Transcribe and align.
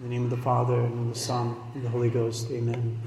In 0.00 0.08
the 0.08 0.14
name 0.14 0.24
of 0.24 0.30
the 0.30 0.38
Father, 0.38 0.80
and 0.80 1.12
the 1.12 1.18
Son, 1.18 1.54
and 1.74 1.84
the 1.84 1.90
Holy 1.90 2.08
Ghost. 2.08 2.50
Amen. 2.50 2.98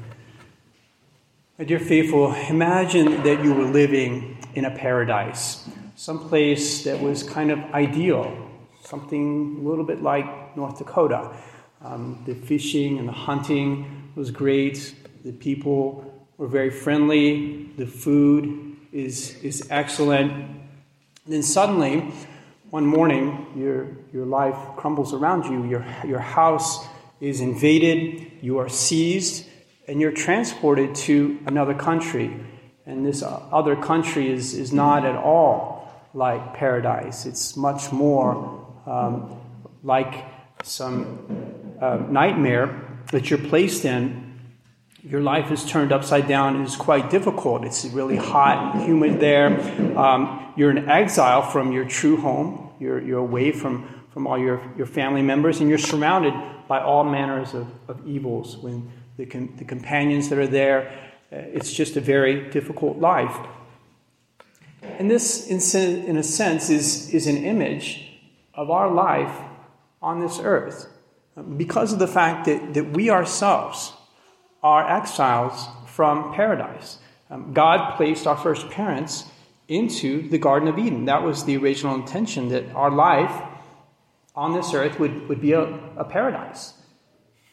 My 1.57 1.65
dear 1.65 1.79
faithful, 1.79 2.31
imagine 2.31 3.23
that 3.23 3.43
you 3.43 3.51
were 3.51 3.65
living 3.65 4.37
in 4.53 4.65
a 4.65 4.69
paradise, 4.69 5.67
some 5.95 6.29
place 6.29 6.83
that 6.83 7.01
was 7.01 7.23
kind 7.23 7.49
of 7.49 7.57
ideal, 7.73 8.37
something 8.83 9.57
a 9.59 9.67
little 9.67 9.83
bit 9.83 10.03
like 10.03 10.55
North 10.55 10.77
Dakota. 10.77 11.35
Um, 11.81 12.21
the 12.27 12.35
fishing 12.35 12.99
and 12.99 13.07
the 13.07 13.13
hunting 13.13 14.11
was 14.13 14.29
great. 14.29 14.93
The 15.25 15.31
people 15.31 16.29
were 16.37 16.47
very 16.47 16.69
friendly. 16.69 17.71
The 17.75 17.87
food 17.87 18.77
is, 18.91 19.41
is 19.41 19.65
excellent. 19.71 20.31
And 20.31 20.63
then 21.25 21.41
suddenly, 21.41 22.13
one 22.73 22.87
morning, 22.87 23.45
your, 23.55 23.87
your 24.11 24.25
life 24.25 24.57
crumbles 24.77 25.13
around 25.13 25.45
you. 25.45 25.63
Your, 25.63 25.85
your 26.07 26.17
house 26.17 26.83
is 27.21 27.39
invaded. 27.39 28.31
You 28.41 28.57
are 28.57 28.67
seized 28.67 29.45
and 29.87 30.01
you're 30.01 30.11
transported 30.11 30.95
to 30.95 31.37
another 31.45 31.75
country. 31.75 32.35
And 32.87 33.05
this 33.05 33.21
other 33.21 33.75
country 33.75 34.27
is, 34.27 34.55
is 34.55 34.73
not 34.73 35.05
at 35.05 35.15
all 35.15 35.87
like 36.15 36.55
paradise, 36.55 37.27
it's 37.27 37.55
much 37.55 37.91
more 37.91 38.65
um, 38.87 39.39
like 39.83 40.25
some 40.63 41.75
uh, 41.79 41.97
nightmare 42.09 43.03
that 43.11 43.29
you're 43.29 43.37
placed 43.37 43.85
in. 43.85 44.39
Your 45.03 45.21
life 45.21 45.51
is 45.51 45.63
turned 45.63 45.91
upside 45.91 46.27
down. 46.27 46.61
It 46.61 46.63
is 46.63 46.75
quite 46.75 47.11
difficult. 47.11 47.65
It's 47.65 47.85
really 47.85 48.15
hot 48.15 48.77
and 48.77 48.83
humid 48.83 49.19
there. 49.19 49.59
Um, 49.95 50.53
you're 50.55 50.71
in 50.71 50.89
exile 50.89 51.41
from 51.41 51.71
your 51.71 51.85
true 51.85 52.17
home. 52.17 52.62
You're, 52.79 53.01
you're 53.01 53.19
away 53.19 53.51
from, 53.51 54.03
from 54.13 54.27
all 54.27 54.37
your, 54.37 54.61
your 54.77 54.87
family 54.87 55.21
members, 55.21 55.59
and 55.59 55.69
you're 55.69 55.77
surrounded 55.77 56.33
by 56.67 56.81
all 56.81 57.03
manners 57.03 57.53
of, 57.53 57.67
of 57.87 58.07
evils. 58.07 58.57
When 58.57 58.91
the, 59.17 59.25
com- 59.25 59.53
the 59.57 59.65
companions 59.65 60.29
that 60.29 60.39
are 60.39 60.47
there. 60.47 60.91
Uh, 61.31 61.37
it's 61.37 61.73
just 61.73 61.95
a 61.97 62.01
very 62.01 62.49
difficult 62.49 62.97
life. 62.97 63.35
And 64.81 65.09
this, 65.09 65.47
in, 65.47 66.05
in 66.05 66.17
a 66.17 66.23
sense, 66.23 66.69
is, 66.69 67.13
is 67.13 67.27
an 67.27 67.37
image 67.37 68.19
of 68.53 68.69
our 68.69 68.91
life 68.91 69.35
on 70.01 70.19
this 70.19 70.39
earth 70.39 70.87
because 71.57 71.93
of 71.93 71.99
the 71.99 72.07
fact 72.07 72.45
that, 72.45 72.73
that 72.73 72.91
we 72.91 73.09
ourselves 73.09 73.93
are 74.61 74.89
exiles 74.89 75.67
from 75.87 76.33
paradise. 76.33 76.99
Um, 77.29 77.53
God 77.53 77.95
placed 77.95 78.27
our 78.27 78.37
first 78.37 78.69
parents 78.69 79.25
into 79.73 80.29
the 80.29 80.37
Garden 80.37 80.67
of 80.67 80.77
Eden. 80.77 81.05
That 81.05 81.23
was 81.23 81.45
the 81.45 81.57
original 81.57 81.95
intention, 81.95 82.49
that 82.49 82.69
our 82.75 82.91
life 82.91 83.41
on 84.35 84.53
this 84.53 84.73
earth 84.73 84.99
would, 84.99 85.27
would 85.27 85.41
be 85.41 85.53
a, 85.53 85.63
a 85.97 86.03
paradise. 86.03 86.73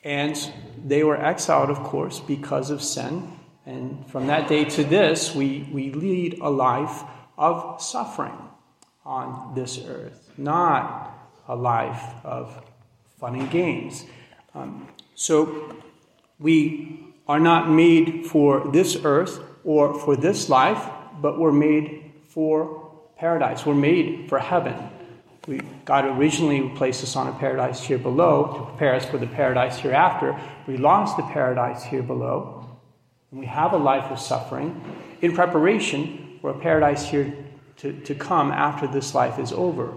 And 0.04 0.36
they 0.84 1.02
were 1.02 1.16
exiled, 1.16 1.70
of 1.70 1.78
course, 1.82 2.20
because 2.20 2.70
of 2.70 2.82
sin. 2.82 3.38
And 3.66 4.06
from 4.10 4.26
that 4.26 4.48
day 4.48 4.64
to 4.64 4.84
this, 4.84 5.34
we, 5.34 5.68
we 5.72 5.92
lead 5.92 6.38
a 6.40 6.50
life 6.50 7.02
of 7.38 7.80
suffering 7.80 8.38
on 9.04 9.54
this 9.54 9.78
earth, 9.86 10.30
not 10.36 11.12
a 11.48 11.56
life 11.56 12.02
of 12.24 12.62
fun 13.18 13.34
and 13.34 13.50
games. 13.50 14.04
Um, 14.54 14.88
so 15.14 15.74
we 16.38 17.06
are 17.26 17.40
not 17.40 17.70
made 17.70 18.26
for 18.26 18.70
this 18.72 18.96
earth 19.04 19.40
or 19.64 19.98
for 19.98 20.16
this 20.16 20.48
life, 20.48 20.88
but 21.20 21.38
we're 21.38 21.52
made 21.52 22.09
for 22.30 22.90
paradise. 23.16 23.66
We're 23.66 23.74
made 23.74 24.28
for 24.28 24.38
heaven. 24.38 24.74
We, 25.46 25.60
God 25.84 26.04
originally 26.04 26.68
placed 26.76 27.02
us 27.02 27.16
on 27.16 27.28
a 27.28 27.32
paradise 27.32 27.82
here 27.82 27.98
below 27.98 28.52
to 28.54 28.64
prepare 28.70 28.94
us 28.94 29.04
for 29.04 29.18
the 29.18 29.26
paradise 29.26 29.78
hereafter. 29.78 30.38
We 30.66 30.76
lost 30.76 31.16
the 31.16 31.24
paradise 31.24 31.82
here 31.84 32.02
below, 32.02 32.78
and 33.30 33.40
we 33.40 33.46
have 33.46 33.72
a 33.72 33.78
life 33.78 34.10
of 34.10 34.18
suffering 34.18 34.80
in 35.20 35.34
preparation 35.34 36.38
for 36.40 36.50
a 36.50 36.58
paradise 36.58 37.04
here 37.04 37.34
to, 37.78 37.92
to 38.00 38.14
come 38.14 38.52
after 38.52 38.86
this 38.86 39.14
life 39.14 39.38
is 39.38 39.52
over. 39.52 39.92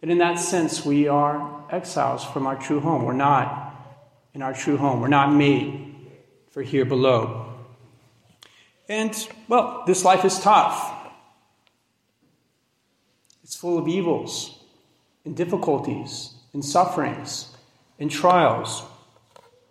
And 0.00 0.10
in 0.10 0.18
that 0.18 0.38
sense, 0.38 0.84
we 0.84 1.08
are 1.08 1.64
exiles 1.70 2.24
from 2.24 2.46
our 2.46 2.56
true 2.56 2.80
home. 2.80 3.04
We're 3.04 3.14
not 3.14 3.74
in 4.32 4.42
our 4.42 4.54
true 4.54 4.76
home. 4.76 5.00
We're 5.00 5.08
not 5.08 5.32
made 5.32 5.96
for 6.50 6.62
here 6.62 6.84
below. 6.84 7.52
And, 8.88 9.12
well, 9.48 9.82
this 9.86 10.04
life 10.04 10.24
is 10.24 10.38
tough. 10.38 10.94
It's 13.48 13.56
full 13.56 13.78
of 13.78 13.88
evils 13.88 14.58
and 15.24 15.34
difficulties, 15.34 16.34
and 16.52 16.62
sufferings, 16.62 17.56
and 17.98 18.10
trials. 18.10 18.82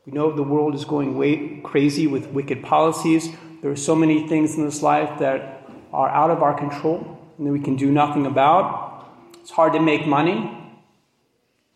We 0.03 0.13
know 0.13 0.35
the 0.35 0.41
world 0.41 0.73
is 0.73 0.83
going 0.83 1.15
way 1.15 1.61
crazy 1.63 2.07
with 2.07 2.25
wicked 2.29 2.63
policies. 2.63 3.29
There 3.61 3.69
are 3.69 3.75
so 3.75 3.95
many 3.95 4.27
things 4.27 4.55
in 4.55 4.65
this 4.65 4.81
life 4.81 5.19
that 5.19 5.69
are 5.93 6.09
out 6.09 6.31
of 6.31 6.41
our 6.41 6.57
control 6.57 7.21
and 7.37 7.45
that 7.45 7.51
we 7.51 7.59
can 7.59 7.75
do 7.75 7.91
nothing 7.91 8.25
about. 8.25 9.11
It's 9.41 9.51
hard 9.51 9.73
to 9.73 9.79
make 9.79 10.07
money, 10.07 10.57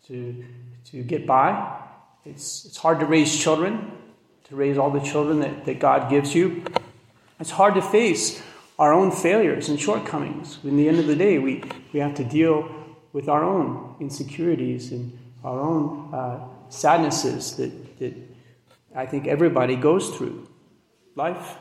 to, 0.08 0.44
to 0.86 1.04
get 1.04 1.24
by. 1.24 1.82
It's, 2.24 2.64
it's 2.64 2.78
hard 2.78 2.98
to 2.98 3.06
raise 3.06 3.40
children, 3.40 3.92
to 4.48 4.56
raise 4.56 4.76
all 4.76 4.90
the 4.90 4.98
children 4.98 5.38
that, 5.38 5.66
that 5.66 5.78
God 5.78 6.10
gives 6.10 6.34
you. 6.34 6.64
It's 7.38 7.52
hard 7.52 7.76
to 7.76 7.82
face 7.82 8.42
our 8.82 8.92
own 8.92 9.12
failures 9.12 9.68
and 9.68 9.78
shortcomings. 9.78 10.58
In 10.64 10.76
the 10.76 10.88
end 10.88 10.98
of 10.98 11.06
the 11.06 11.14
day, 11.14 11.38
we, 11.38 11.62
we 11.92 12.00
have 12.00 12.16
to 12.16 12.24
deal 12.24 12.68
with 13.12 13.28
our 13.28 13.44
own 13.44 13.94
insecurities 14.00 14.90
and 14.90 15.16
our 15.44 15.60
own 15.60 16.12
uh, 16.12 16.40
sadnesses 16.68 17.54
that, 17.58 17.70
that 18.00 18.12
I 18.92 19.06
think 19.06 19.28
everybody 19.28 19.76
goes 19.76 20.10
through. 20.10 20.48
Life, 21.14 21.58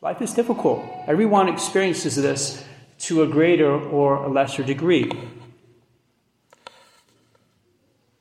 life 0.00 0.22
is 0.22 0.32
difficult. 0.32 0.84
Everyone 1.08 1.48
experiences 1.48 2.14
this 2.14 2.64
to 3.00 3.22
a 3.22 3.26
greater 3.26 3.72
or 3.72 4.22
a 4.22 4.28
lesser 4.28 4.62
degree. 4.62 5.10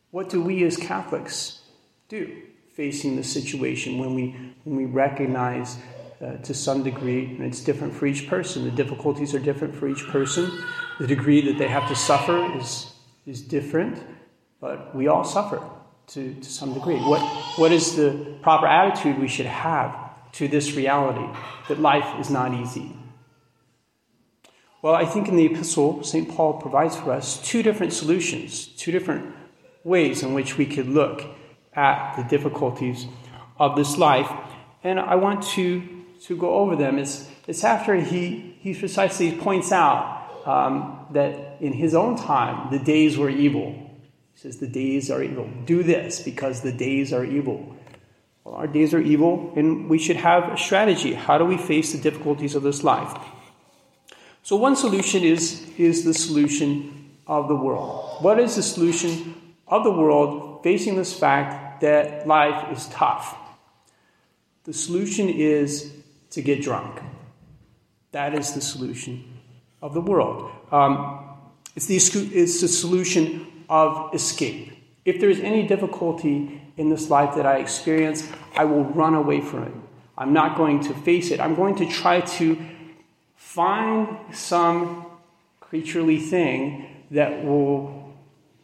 What 0.09 0.28
do 0.28 0.42
we 0.42 0.64
as 0.64 0.76
Catholics 0.76 1.62
do 2.08 2.36
facing 2.74 3.16
the 3.16 3.24
situation 3.24 4.00
when 4.00 4.16
we, 4.16 4.36
when 4.64 4.76
we 4.76 4.86
recognize 4.86 5.78
uh, 6.22 6.38
to 6.38 6.53
some 6.53 6.84
degree, 6.84 7.25
and 7.25 7.44
it's 7.44 7.62
different 7.62 7.94
for 7.94 8.06
each 8.06 8.28
person. 8.28 8.66
The 8.66 8.72
difficulties 8.72 9.34
are 9.34 9.40
different 9.40 9.75
for 9.75 9.88
each 9.88 10.06
person. 10.07 10.52
The 11.00 11.07
degree 11.07 11.41
that 11.41 11.57
they 11.57 11.68
have 11.68 11.88
to 11.90 11.96
suffer 11.96 12.57
is, 12.57 12.94
is 13.25 13.41
different, 13.41 14.03
but 14.59 14.94
we 14.96 15.08
all 15.08 15.24
suffer 15.24 15.62
to, 16.08 16.34
to 16.34 16.50
some 16.50 16.74
degree. 16.74 16.97
What, 16.97 17.22
what 17.58 17.72
is 17.72 17.96
the 17.96 18.38
proper 18.41 18.68
attitude 18.68 19.19
we 19.19 19.28
should 19.28 19.46
have 19.46 19.96
to 20.34 20.47
this 20.47 20.74
reality 20.74 21.25
that 21.68 21.79
life 21.79 22.19
is 22.19 22.29
not 22.29 22.53
easy? 22.53 22.96
Well, 24.81 24.96
I 24.96 25.06
think 25.06 25.28
in 25.28 25.35
the 25.35 25.46
epistle, 25.46 26.03
St. 26.03 26.29
Paul 26.29 26.53
provides 26.53 26.96
for 26.96 27.12
us 27.12 27.41
two 27.46 27.62
different 27.62 27.91
solutions, 27.91 28.68
two 28.68 28.91
different 28.91 29.35
ways 29.84 30.24
in 30.24 30.34
which 30.34 30.58
we 30.58 30.66
could 30.66 30.88
look 30.88 31.25
at 31.74 32.16
the 32.16 32.24
difficulties 32.24 33.06
of 33.58 33.75
this 33.75 33.97
life. 33.97 34.31
And 34.84 35.00
I 35.00 35.16
want 35.16 35.44
to, 35.56 35.99
to 36.24 36.38
go 36.38 36.56
over 36.56 36.75
them. 36.75 36.97
It's, 36.97 37.30
it's 37.47 37.63
after 37.63 37.96
he, 37.96 38.57
he 38.59 38.74
precisely 38.74 39.31
points 39.38 39.72
out 39.72 40.19
um, 40.46 41.07
that 41.12 41.57
in 41.62 41.74
his 41.74 41.96
own 41.96 42.16
time, 42.16 42.72
the 42.72 42.80
days 42.80 43.18
were 43.18 43.30
evil. 43.30 43.72
He 44.34 44.40
says, 44.40 44.58
The 44.58 44.68
days 44.68 45.09
are 45.09 45.24
evil. 45.24 45.50
Do 45.66 45.84
this 45.84 46.22
because 46.22 46.62
the 46.62 46.72
days 46.72 47.13
are 47.13 47.25
evil. 47.25 47.75
Well, 48.44 48.56
our 48.56 48.68
days 48.68 48.94
are 48.94 49.02
evil, 49.02 49.53
and 49.56 49.90
we 49.90 50.00
should 50.00 50.16
have 50.16 50.52
a 50.52 50.58
strategy. 50.58 51.13
How 51.13 51.38
do 51.38 51.46
we 51.46 51.58
face 51.58 51.91
the 51.91 51.97
difficulties 51.97 52.56
of 52.56 52.63
this 52.63 52.84
life? 52.84 53.16
So, 54.44 54.56
one 54.56 54.75
solution 54.75 55.24
is, 55.24 55.69
is 55.78 56.06
the 56.06 56.13
solution 56.13 57.12
of 57.28 57.47
the 57.47 57.56
world. 57.56 58.24
What 58.24 58.40
is 58.40 58.56
the 58.56 58.63
solution 58.63 59.53
of 59.68 59.84
the 59.84 59.91
world 59.91 60.63
facing 60.63 60.96
this 60.96 61.13
fact 61.13 61.81
that 61.81 62.28
life 62.28 62.76
is 62.76 62.88
tough? 62.88 63.38
The 64.64 64.73
solution 64.73 65.29
is 65.29 65.94
to 66.31 66.41
get 66.41 66.61
drunk. 66.61 67.02
That 68.11 68.34
is 68.34 68.53
the 68.53 68.61
solution 68.61 69.40
of 69.81 69.93
the 69.93 70.02
world. 70.02 70.52
Um, 70.72 71.37
it's, 71.76 71.85
the, 71.85 71.96
it's 71.96 72.61
the 72.61 72.67
solution 72.67 73.47
of 73.70 74.14
escape. 74.14 74.73
If 75.05 75.20
there 75.20 75.29
is 75.29 75.40
any 75.40 75.67
difficulty 75.67 76.61
in 76.78 76.90
this 76.90 77.09
life 77.09 77.35
that 77.35 77.46
I 77.46 77.58
experience, 77.58 78.29
I 78.55 78.66
will 78.66 78.84
run 78.84 79.16
away 79.16 79.41
from 79.41 79.64
it. 79.64 79.73
I'm 80.17 80.34
not 80.34 80.58
going 80.58 80.81
to 80.81 80.93
face 80.93 81.31
it. 81.31 81.40
I'm 81.40 81.55
going 81.55 81.76
to 81.76 81.90
try 81.90 82.22
to 82.22 82.58
find 83.35 84.17
some 84.34 85.05
creaturely 85.59 86.20
thing 86.20 87.05
that 87.11 87.46
will 87.46 88.14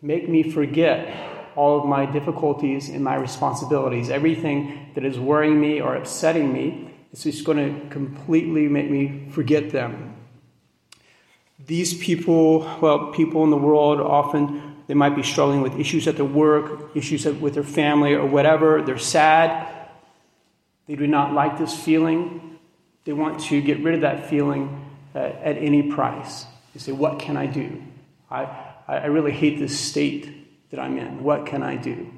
make 0.01 0.27
me 0.27 0.43
forget 0.51 1.15
all 1.55 1.79
of 1.79 1.85
my 1.85 2.05
difficulties 2.05 2.89
and 2.89 3.03
my 3.03 3.15
responsibilities. 3.15 4.09
Everything 4.09 4.91
that 4.95 5.05
is 5.05 5.17
worrying 5.17 5.59
me 5.59 5.79
or 5.79 5.95
upsetting 5.95 6.51
me, 6.51 6.94
it's 7.15 7.37
just 7.37 7.45
going 7.45 7.57
to 7.57 7.89
completely 7.89 8.67
make 8.67 8.89
me 8.89 9.29
forget 9.31 9.71
them 9.71 10.15
these 11.65 11.93
people, 11.93 12.59
well, 12.81 13.11
people 13.11 13.43
in 13.43 13.49
the 13.49 13.57
world 13.57 13.99
often 13.99 14.75
they 14.87 14.93
might 14.93 15.15
be 15.15 15.23
struggling 15.23 15.61
with 15.61 15.79
issues 15.79 16.07
at 16.07 16.15
their 16.15 16.25
work, 16.25 16.95
issues 16.95 17.25
with 17.25 17.55
their 17.55 17.63
family, 17.63 18.13
or 18.13 18.25
whatever. 18.25 18.81
They're 18.81 18.97
sad. 18.97 19.67
They 20.87 20.95
do 20.95 21.07
not 21.07 21.33
like 21.33 21.57
this 21.57 21.75
feeling. 21.75 22.59
They 23.05 23.13
want 23.13 23.39
to 23.41 23.61
get 23.61 23.79
rid 23.79 23.95
of 23.95 24.01
that 24.01 24.29
feeling 24.29 24.85
uh, 25.15 25.19
at 25.19 25.57
any 25.57 25.91
price. 25.91 26.45
They 26.73 26.79
say, 26.79 26.91
What 26.91 27.19
can 27.19 27.35
I 27.35 27.47
do? 27.47 27.81
I, 28.29 28.47
I 28.87 29.05
really 29.07 29.31
hate 29.31 29.57
this 29.57 29.79
state 29.79 30.69
that 30.69 30.79
I'm 30.79 30.97
in. 30.97 31.23
What 31.23 31.47
can 31.47 31.63
I 31.63 31.77
do? 31.77 32.11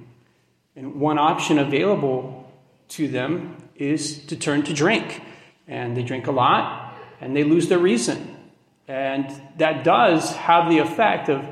And 0.75 0.95
one 0.95 1.17
option 1.17 1.57
available 1.57 2.51
to 2.89 3.07
them 3.07 3.55
is 3.77 4.25
to 4.25 4.35
turn 4.35 4.63
to 4.63 4.74
drink. 4.74 5.21
And 5.68 5.95
they 5.95 6.03
drink 6.03 6.27
a 6.27 6.31
lot 6.31 6.95
and 7.19 7.35
they 7.35 7.44
lose 7.44 7.68
their 7.68 7.79
reason. 7.79 8.35
And 8.88 9.29
that 9.57 9.83
does 9.83 10.31
have 10.35 10.69
the 10.69 10.79
effect 10.79 11.29
of, 11.29 11.45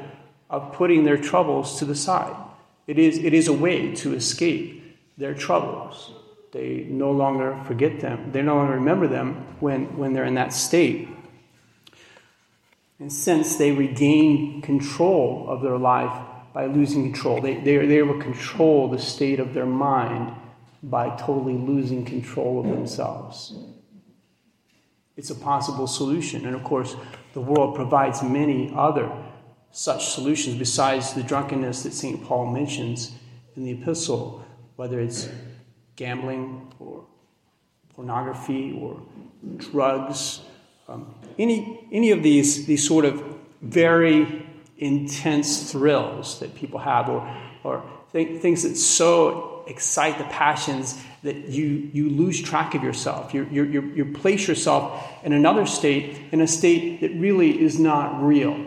of 0.50 0.74
putting 0.74 1.04
their 1.04 1.18
troubles 1.18 1.80
to 1.80 1.86
the 1.86 1.96
side. 1.96 2.36
It 2.88 3.00
is, 3.00 3.18
it 3.18 3.34
is 3.34 3.48
a 3.48 3.54
way 3.54 3.94
to 3.96 4.14
escape 4.14 4.98
their 5.18 5.34
troubles. 5.34 6.14
They 6.52 6.86
no 6.90 7.12
longer 7.12 7.60
forget 7.66 8.00
them, 8.00 8.32
they 8.32 8.42
no 8.42 8.56
longer 8.56 8.76
remember 8.76 9.08
them 9.08 9.46
when, 9.60 9.98
when 9.98 10.14
they're 10.14 10.26
in 10.26 10.36
that 10.36 10.54
state. 10.54 11.10
And 13.00 13.12
since 13.12 13.58
they 13.58 13.74
regain 13.74 14.62
control 14.62 15.48
of 15.50 15.62
their 15.62 15.78
life 15.78 16.18
by 16.54 16.68
losing 16.68 17.12
control, 17.12 17.42
they, 17.42 17.56
they, 17.56 17.86
they 17.86 18.02
will 18.04 18.22
control 18.22 18.88
the 18.88 19.00
state 19.00 19.42
of 19.42 19.54
their 19.54 19.66
mind 19.66 20.34
by 20.90 21.16
totally 21.16 21.58
losing 21.58 22.06
control 22.06 22.60
of 22.60 22.68
themselves. 22.68 23.56
It's 25.18 25.30
a 25.30 25.36
possible 25.36 25.88
solution. 25.88 26.46
And 26.46 26.56
of 26.56 26.64
course, 26.64 26.96
the 27.34 27.42
world 27.42 27.76
provides 27.76 28.22
many 28.22 28.72
other 28.76 29.12
such 29.72 30.08
solutions 30.08 30.58
besides 30.58 31.14
the 31.14 31.24
drunkenness 31.24 31.84
that 31.84 31.94
St. 31.94 32.24
Paul 32.24 32.52
mentions 32.52 33.12
in 33.56 33.66
the 33.66 33.72
epistle, 33.72 34.46
whether 34.76 35.00
it's 35.00 35.30
gambling 35.96 36.72
or 36.80 37.06
pornography 37.94 38.78
or 38.80 39.02
drugs, 39.58 40.42
um, 40.88 41.14
any, 41.40 41.88
any 41.92 42.12
of 42.12 42.22
these, 42.22 42.66
these 42.68 42.88
sort 42.88 43.06
of 43.06 43.24
very 43.62 44.46
intense 44.78 45.72
thrills 45.72 46.40
that 46.40 46.54
people 46.54 46.80
have, 46.80 47.10
or, 47.10 47.36
or 47.64 47.84
th- 48.12 48.42
things 48.42 48.64
that 48.64 48.76
so 48.76 49.55
excite 49.68 50.18
the 50.18 50.24
passions 50.26 51.02
that 51.24 51.50
you, 51.50 51.90
you 51.94 52.10
lose 52.10 52.42
track 52.42 52.76
of 52.76 52.84
yourself. 52.84 53.34
You, 53.34 53.48
you, 53.52 53.64
you, 53.64 53.82
you 53.96 54.06
place 54.14 54.48
yourself 54.48 55.04
in 55.24 55.34
another 55.34 55.66
state, 55.66 56.18
in 56.32 56.42
a 56.42 56.48
state 56.48 57.02
that 57.02 57.10
really 57.16 57.60
is 57.60 57.80
not 57.80 58.22
real. 58.24 58.64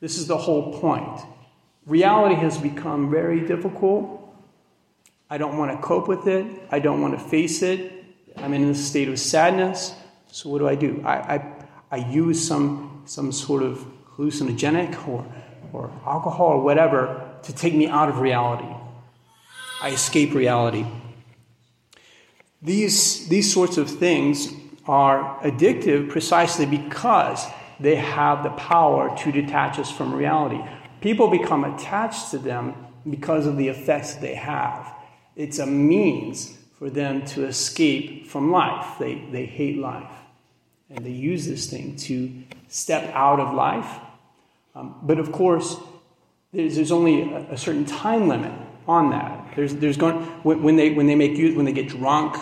This 0.00 0.18
is 0.18 0.26
the 0.26 0.36
whole 0.36 0.78
point. 0.80 1.20
Reality 1.86 2.34
has 2.34 2.58
become 2.58 3.10
very 3.10 3.46
difficult. 3.46 4.14
I 5.30 5.38
don't 5.38 5.58
want 5.58 5.72
to 5.72 5.78
cope 5.78 6.08
with 6.08 6.26
it. 6.26 6.46
I 6.70 6.78
don't 6.78 7.00
want 7.00 7.18
to 7.18 7.24
face 7.24 7.62
it. 7.62 7.92
I'm 8.36 8.54
in 8.54 8.64
a 8.64 8.74
state 8.74 9.08
of 9.08 9.18
sadness. 9.18 9.94
So 10.30 10.50
what 10.50 10.58
do 10.58 10.68
I 10.68 10.74
do? 10.74 11.02
I, 11.04 11.36
I, 11.36 11.52
I 11.90 11.96
use 11.96 12.46
some, 12.46 13.02
some 13.06 13.32
sort 13.32 13.62
of 13.62 13.84
hallucinogenic 14.16 15.08
or, 15.08 15.24
or 15.72 15.90
alcohol 16.06 16.48
or 16.48 16.62
whatever 16.62 17.36
to 17.42 17.54
take 17.54 17.74
me 17.74 17.86
out 17.88 18.08
of 18.08 18.18
reality. 18.18 18.68
I 19.80 19.90
escape 19.90 20.34
reality. 20.34 20.84
These, 22.60 23.28
these 23.28 23.52
sorts 23.52 23.78
of 23.78 23.88
things 23.88 24.52
are 24.86 25.38
addictive 25.42 26.08
precisely 26.08 26.66
because 26.66 27.44
they 27.78 27.94
have 27.96 28.42
the 28.42 28.50
power 28.50 29.16
to 29.18 29.32
detach 29.32 29.78
us 29.78 29.90
from 29.90 30.12
reality. 30.12 30.60
People 31.00 31.28
become 31.28 31.64
attached 31.64 32.32
to 32.32 32.38
them 32.38 32.74
because 33.08 33.46
of 33.46 33.56
the 33.56 33.68
effects 33.68 34.14
they 34.14 34.34
have. 34.34 34.92
It's 35.36 35.60
a 35.60 35.66
means 35.66 36.58
for 36.78 36.90
them 36.90 37.24
to 37.26 37.46
escape 37.46 38.26
from 38.26 38.50
life. 38.50 38.98
They, 38.98 39.24
they 39.30 39.46
hate 39.46 39.78
life. 39.78 40.10
And 40.90 41.04
they 41.04 41.10
use 41.10 41.46
this 41.46 41.70
thing 41.70 41.96
to 41.96 42.42
step 42.68 43.12
out 43.14 43.38
of 43.38 43.54
life. 43.54 44.00
Um, 44.74 44.96
but 45.02 45.18
of 45.18 45.30
course, 45.30 45.76
there's, 46.52 46.76
there's 46.76 46.92
only 46.92 47.22
a, 47.22 47.52
a 47.52 47.56
certain 47.56 47.84
time 47.84 48.26
limit 48.26 48.52
on 48.86 49.10
that. 49.10 49.37
There's, 49.54 49.74
there's 49.76 49.96
going, 49.96 50.16
when, 50.42 50.62
when, 50.62 50.76
they, 50.76 50.90
when 50.90 51.06
they 51.06 51.14
make 51.14 51.36
use, 51.36 51.56
when 51.56 51.64
they 51.64 51.72
get 51.72 51.88
drunk 51.88 52.36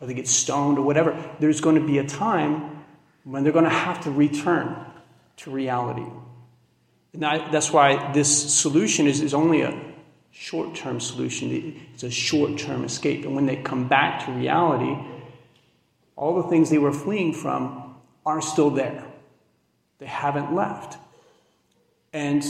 or 0.00 0.06
they 0.06 0.14
get 0.14 0.28
stoned 0.28 0.78
or 0.78 0.82
whatever, 0.82 1.16
there's 1.38 1.60
going 1.60 1.76
to 1.76 1.86
be 1.86 1.98
a 1.98 2.06
time 2.06 2.84
when 3.24 3.42
they're 3.42 3.52
going 3.52 3.64
to 3.64 3.70
have 3.70 4.02
to 4.04 4.10
return 4.10 4.76
to 5.38 5.50
reality. 5.50 6.06
And 7.12 7.22
that, 7.22 7.52
that's 7.52 7.72
why 7.72 8.12
this 8.12 8.52
solution 8.52 9.06
is, 9.06 9.20
is 9.20 9.34
only 9.34 9.62
a 9.62 9.78
short 10.30 10.74
term 10.74 11.00
solution. 11.00 11.80
It's 11.94 12.02
a 12.02 12.10
short 12.10 12.58
term 12.58 12.84
escape. 12.84 13.24
And 13.24 13.34
when 13.34 13.46
they 13.46 13.56
come 13.56 13.88
back 13.88 14.26
to 14.26 14.32
reality, 14.32 14.96
all 16.16 16.42
the 16.42 16.48
things 16.48 16.70
they 16.70 16.78
were 16.78 16.92
fleeing 16.92 17.32
from 17.32 17.96
are 18.24 18.40
still 18.40 18.70
there. 18.70 19.04
They 19.98 20.06
haven't 20.06 20.54
left. 20.54 20.98
And 22.12 22.44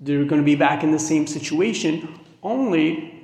they're 0.00 0.24
going 0.24 0.40
to 0.40 0.46
be 0.46 0.56
back 0.56 0.82
in 0.82 0.92
the 0.92 0.98
same 0.98 1.26
situation, 1.26 2.20
only 2.42 3.15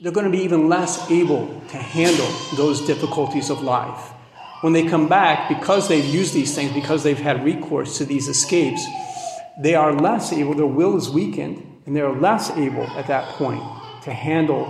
they're 0.00 0.12
going 0.12 0.30
to 0.30 0.36
be 0.36 0.44
even 0.44 0.68
less 0.68 1.10
able 1.10 1.48
to 1.70 1.76
handle 1.76 2.28
those 2.56 2.86
difficulties 2.86 3.50
of 3.50 3.62
life. 3.62 4.12
When 4.60 4.72
they 4.72 4.86
come 4.86 5.08
back, 5.08 5.48
because 5.48 5.88
they've 5.88 6.04
used 6.04 6.34
these 6.34 6.54
things, 6.54 6.72
because 6.72 7.02
they've 7.02 7.18
had 7.18 7.44
recourse 7.44 7.98
to 7.98 8.04
these 8.04 8.28
escapes, 8.28 8.84
they 9.60 9.74
are 9.74 9.92
less 9.92 10.32
able, 10.32 10.54
their 10.54 10.66
will 10.66 10.96
is 10.96 11.10
weakened, 11.10 11.80
and 11.86 11.96
they're 11.96 12.12
less 12.12 12.50
able 12.50 12.86
at 12.96 13.06
that 13.08 13.26
point 13.34 13.62
to 14.02 14.12
handle 14.12 14.66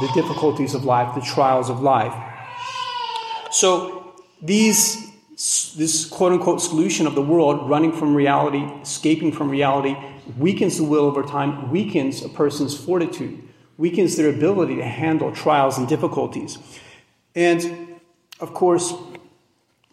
the 0.00 0.08
difficulties 0.14 0.74
of 0.74 0.84
life, 0.84 1.14
the 1.14 1.20
trials 1.22 1.70
of 1.70 1.80
life. 1.80 2.14
So, 3.50 4.14
these, 4.42 5.10
this 5.76 6.04
quote 6.04 6.32
unquote 6.32 6.60
solution 6.60 7.06
of 7.06 7.14
the 7.14 7.22
world, 7.22 7.68
running 7.70 7.92
from 7.92 8.14
reality, 8.14 8.64
escaping 8.82 9.32
from 9.32 9.48
reality, 9.48 9.96
weakens 10.36 10.76
the 10.76 10.84
will 10.84 11.04
over 11.04 11.22
time, 11.22 11.70
weakens 11.70 12.22
a 12.22 12.28
person's 12.28 12.76
fortitude, 12.76 13.42
weakens 13.78 14.16
their 14.16 14.28
ability 14.28 14.76
to 14.76 14.84
handle 14.84 15.32
trials 15.32 15.78
and 15.78 15.88
difficulties. 15.88 16.58
And 17.34 18.00
of 18.40 18.52
course, 18.52 18.92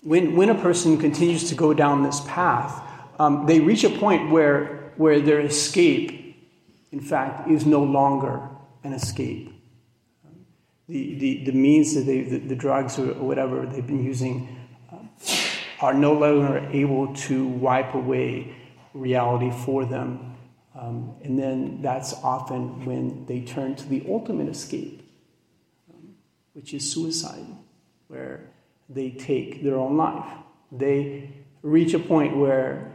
when, 0.01 0.35
when 0.35 0.49
a 0.49 0.55
person 0.55 0.97
continues 0.97 1.49
to 1.49 1.55
go 1.55 1.73
down 1.73 2.03
this 2.03 2.19
path, 2.21 2.81
um, 3.19 3.45
they 3.45 3.59
reach 3.59 3.83
a 3.83 3.89
point 3.89 4.31
where, 4.31 4.91
where 4.97 5.21
their 5.21 5.39
escape, 5.39 6.35
in 6.91 6.99
fact, 6.99 7.49
is 7.49 7.65
no 7.65 7.83
longer 7.83 8.49
an 8.83 8.93
escape. 8.93 9.51
The, 10.87 11.15
the, 11.17 11.45
the 11.45 11.51
means 11.51 11.95
that 11.95 12.01
they, 12.01 12.21
the, 12.21 12.37
the 12.39 12.55
drugs 12.55 12.99
or 12.99 13.13
whatever 13.13 13.65
they've 13.65 13.85
been 13.85 14.03
using 14.03 14.67
um, 14.91 15.09
are 15.81 15.93
no 15.93 16.13
longer 16.13 16.69
able 16.71 17.13
to 17.15 17.47
wipe 17.47 17.95
away 17.95 18.55
reality 18.93 19.51
for 19.51 19.85
them. 19.85 20.34
Um, 20.77 21.15
and 21.23 21.39
then 21.39 21.81
that's 21.81 22.13
often 22.15 22.85
when 22.85 23.25
they 23.27 23.41
turn 23.41 23.75
to 23.75 23.87
the 23.87 24.05
ultimate 24.09 24.49
escape, 24.49 25.09
um, 25.89 26.15
which 26.53 26.73
is 26.73 26.91
suicide, 26.91 27.45
where 28.07 28.49
they 28.89 29.11
take 29.11 29.63
their 29.63 29.77
own 29.77 29.95
life. 29.95 30.25
They 30.71 31.31
reach 31.61 31.93
a 31.93 31.99
point 31.99 32.35
where 32.35 32.91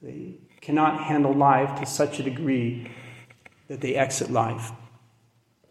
they 0.00 0.36
cannot 0.60 1.02
handle 1.02 1.32
life 1.32 1.80
to 1.80 1.86
such 1.86 2.20
a 2.20 2.22
degree 2.22 2.90
that 3.68 3.80
they 3.80 3.96
exit 3.96 4.30
life. 4.30 4.70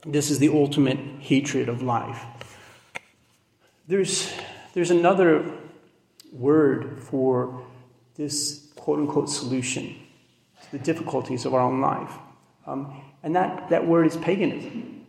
This 0.06 0.30
is 0.30 0.40
the 0.40 0.50
ultimate 0.50 1.00
hatred 1.20 1.70
of 1.70 1.82
life. 1.82 2.24
There's, 3.88 4.32
there's 4.74 4.92
another 4.92 5.50
word 6.32 7.02
for 7.02 7.66
this 8.16 8.72
quote 8.76 9.00
unquote 9.00 9.30
solution 9.30 9.96
the 10.76 10.84
difficulties 10.84 11.46
of 11.46 11.54
our 11.54 11.62
own 11.62 11.80
life. 11.80 12.12
Um, 12.68 13.02
and 13.24 13.34
that, 13.38 13.70
that 13.70 13.88
word 13.88 14.08
is 14.08 14.18
paganism. 14.18 15.06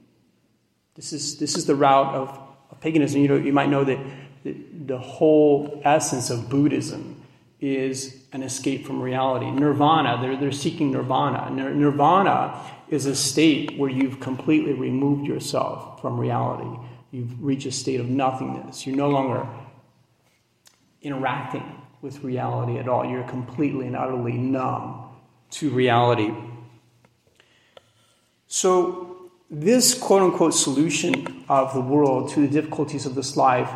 This 0.94 1.12
is, 1.12 1.38
this 1.38 1.56
is 1.56 1.66
the 1.66 1.74
route 1.74 2.14
of, 2.14 2.38
of 2.70 2.80
paganism. 2.80 3.20
You, 3.20 3.28
know, 3.28 3.36
you 3.36 3.52
might 3.52 3.68
know 3.68 3.82
that 3.82 3.98
the, 4.44 4.56
the 4.86 4.98
whole 4.98 5.82
essence 5.84 6.30
of 6.30 6.48
Buddhism 6.48 7.20
is 7.60 8.16
an 8.32 8.44
escape 8.44 8.86
from 8.86 9.02
reality. 9.02 9.50
Nirvana, 9.50 10.18
they're, 10.20 10.36
they're 10.36 10.52
seeking 10.52 10.92
nirvana. 10.92 11.50
Nirvana 11.50 12.60
is 12.88 13.06
a 13.06 13.16
state 13.16 13.76
where 13.76 13.90
you've 13.90 14.20
completely 14.20 14.72
removed 14.72 15.26
yourself 15.26 16.00
from 16.00 16.20
reality. 16.20 16.78
You've 17.10 17.42
reached 17.42 17.66
a 17.66 17.72
state 17.72 17.98
of 17.98 18.08
nothingness. 18.08 18.86
You're 18.86 18.94
no 18.94 19.08
longer 19.08 19.48
interacting 21.02 21.82
with 22.02 22.22
reality 22.22 22.78
at 22.78 22.88
all. 22.88 23.04
You're 23.04 23.24
completely 23.24 23.88
and 23.88 23.96
utterly 23.96 24.34
numb 24.34 25.05
to 25.50 25.70
reality. 25.70 26.32
So, 28.46 29.30
this 29.50 29.94
quote 29.94 30.22
unquote 30.22 30.54
solution 30.54 31.44
of 31.48 31.72
the 31.74 31.80
world 31.80 32.30
to 32.30 32.40
the 32.40 32.48
difficulties 32.48 33.06
of 33.06 33.14
this 33.14 33.36
life 33.36 33.70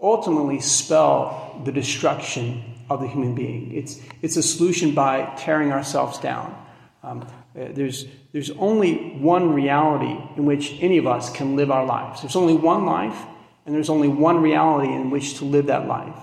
ultimately 0.00 0.60
spell 0.60 1.62
the 1.64 1.72
destruction 1.72 2.62
of 2.90 3.00
the 3.00 3.08
human 3.08 3.34
being. 3.34 3.72
It's, 3.74 4.00
it's 4.20 4.36
a 4.36 4.42
solution 4.42 4.94
by 4.94 5.32
tearing 5.36 5.72
ourselves 5.72 6.18
down, 6.18 6.54
Um, 7.02 7.26
there's, 7.54 8.06
there's 8.32 8.50
only 8.50 9.14
one 9.18 9.52
reality 9.52 10.16
in 10.36 10.44
which 10.44 10.76
any 10.80 10.98
of 10.98 11.06
us 11.06 11.30
can 11.30 11.54
live 11.54 11.70
our 11.70 11.86
lives. 11.86 12.22
There's 12.22 12.36
only 12.36 12.54
one 12.54 12.84
life, 12.84 13.16
and 13.64 13.74
there's 13.74 13.90
only 13.90 14.08
one 14.08 14.42
reality 14.42 14.92
in 14.92 15.10
which 15.10 15.38
to 15.38 15.44
live 15.44 15.66
that 15.66 15.86
life. 15.86 16.16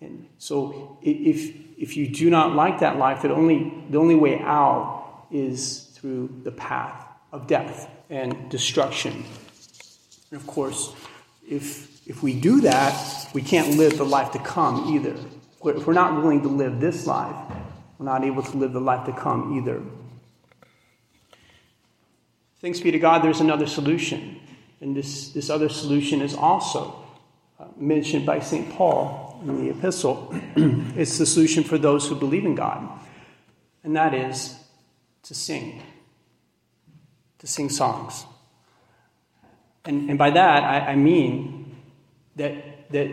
And 0.00 0.28
so 0.38 0.98
if, 1.02 1.54
if 1.78 1.96
you 1.96 2.08
do 2.08 2.30
not 2.30 2.54
like 2.54 2.80
that 2.80 2.98
life, 2.98 3.22
the 3.22 3.32
only, 3.32 3.72
the 3.90 3.98
only 3.98 4.14
way 4.14 4.38
out 4.40 5.26
is 5.30 5.90
through 5.94 6.40
the 6.44 6.52
path 6.52 7.06
of 7.32 7.46
death 7.46 7.90
and 8.08 8.48
destruction. 8.50 9.24
And 10.30 10.40
of 10.40 10.46
course, 10.46 10.94
if, 11.48 12.06
if 12.08 12.22
we 12.22 12.38
do 12.38 12.60
that, 12.62 13.28
we 13.34 13.42
can't 13.42 13.76
live 13.76 13.98
the 13.98 14.04
life 14.04 14.32
to 14.32 14.38
come 14.38 14.94
either. 14.94 15.16
If 15.64 15.86
we're 15.86 15.92
not 15.94 16.22
willing 16.22 16.42
to 16.42 16.48
live 16.48 16.80
this 16.80 17.06
life, 17.06 17.36
we're 17.98 18.06
not 18.06 18.24
able 18.24 18.42
to 18.42 18.56
live 18.56 18.72
the 18.72 18.80
life 18.80 19.04
to 19.06 19.12
come 19.12 19.58
either. 19.58 19.82
Thanks 22.60 22.80
be 22.80 22.90
to 22.90 22.98
God, 22.98 23.22
there's 23.22 23.40
another 23.40 23.66
solution. 23.66 24.40
And 24.80 24.96
this, 24.96 25.30
this 25.30 25.50
other 25.50 25.68
solution 25.68 26.20
is 26.20 26.34
also 26.34 27.04
uh, 27.58 27.66
mentioned 27.76 28.24
by 28.24 28.40
St. 28.40 28.70
Paul 28.70 29.27
in 29.42 29.64
the 29.64 29.70
epistle. 29.70 30.28
it's 30.56 31.18
the 31.18 31.26
solution 31.26 31.64
for 31.64 31.78
those 31.78 32.08
who 32.08 32.14
believe 32.14 32.44
in 32.44 32.54
God, 32.54 32.88
and 33.84 33.96
that 33.96 34.14
is 34.14 34.56
to 35.24 35.34
sing, 35.34 35.82
to 37.38 37.46
sing 37.46 37.68
songs. 37.68 38.24
And, 39.84 40.10
and 40.10 40.18
by 40.18 40.30
that, 40.30 40.64
I, 40.64 40.92
I 40.92 40.96
mean 40.96 41.76
that, 42.36 42.90
that 42.90 43.08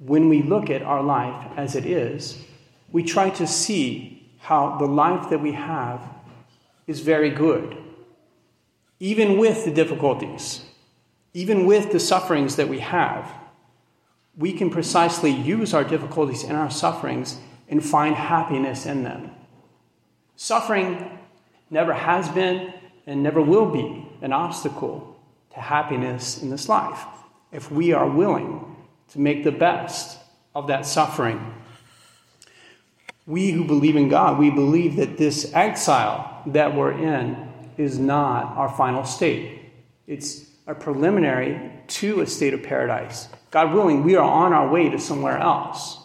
when 0.00 0.28
we 0.28 0.42
look 0.42 0.70
at 0.70 0.82
our 0.82 1.02
life 1.02 1.52
as 1.56 1.76
it 1.76 1.86
is, 1.86 2.42
we 2.90 3.02
try 3.02 3.30
to 3.30 3.46
see 3.46 4.28
how 4.38 4.78
the 4.78 4.86
life 4.86 5.30
that 5.30 5.40
we 5.40 5.52
have 5.52 6.02
is 6.86 7.00
very 7.00 7.30
good, 7.30 7.76
even 8.98 9.38
with 9.38 9.64
the 9.64 9.70
difficulties, 9.70 10.64
even 11.34 11.66
with 11.66 11.92
the 11.92 12.00
sufferings 12.00 12.56
that 12.56 12.68
we 12.68 12.80
have 12.80 13.30
we 14.36 14.52
can 14.52 14.70
precisely 14.70 15.30
use 15.30 15.74
our 15.74 15.84
difficulties 15.84 16.44
and 16.44 16.56
our 16.56 16.70
sufferings 16.70 17.38
and 17.68 17.84
find 17.84 18.14
happiness 18.14 18.86
in 18.86 19.04
them. 19.04 19.30
Suffering 20.36 21.18
never 21.70 21.92
has 21.92 22.28
been 22.30 22.72
and 23.06 23.22
never 23.22 23.40
will 23.40 23.70
be 23.70 24.06
an 24.22 24.32
obstacle 24.32 25.20
to 25.52 25.60
happiness 25.60 26.42
in 26.42 26.50
this 26.50 26.68
life 26.68 27.04
if 27.52 27.70
we 27.70 27.92
are 27.92 28.08
willing 28.08 28.76
to 29.08 29.18
make 29.18 29.44
the 29.44 29.52
best 29.52 30.18
of 30.54 30.68
that 30.68 30.86
suffering. 30.86 31.54
We 33.26 33.50
who 33.50 33.64
believe 33.64 33.96
in 33.96 34.08
God, 34.08 34.38
we 34.38 34.50
believe 34.50 34.96
that 34.96 35.18
this 35.18 35.52
exile 35.54 36.42
that 36.46 36.74
we're 36.74 36.92
in 36.92 37.48
is 37.76 37.98
not 37.98 38.56
our 38.56 38.68
final 38.68 39.04
state. 39.04 39.60
It's 40.06 40.46
a 40.66 40.74
preliminary 40.74 41.72
to 41.88 42.20
a 42.20 42.26
state 42.26 42.54
of 42.54 42.62
paradise. 42.62 43.28
God 43.50 43.72
willing, 43.72 44.04
we 44.04 44.16
are 44.16 44.24
on 44.24 44.52
our 44.52 44.68
way 44.68 44.88
to 44.88 44.98
somewhere 44.98 45.38
else. 45.38 45.98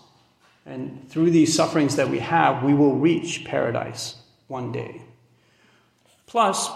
And 0.65 1.07
through 1.09 1.31
these 1.31 1.53
sufferings 1.53 1.95
that 1.95 2.09
we 2.09 2.19
have, 2.19 2.63
we 2.63 2.73
will 2.73 2.95
reach 2.95 3.45
paradise 3.45 4.15
one 4.47 4.71
day. 4.71 5.01
Plus, 6.25 6.69